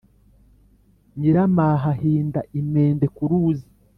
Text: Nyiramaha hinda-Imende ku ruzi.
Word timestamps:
Nyiramaha 1.17 1.91
hinda-Imende 2.01 3.05
ku 3.15 3.23
ruzi. 3.29 3.67